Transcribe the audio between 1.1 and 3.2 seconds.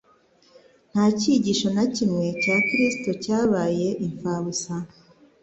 cyigisho na kimwe cya Kristo